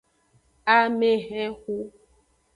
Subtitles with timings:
[0.75, 1.75] Amehenxu.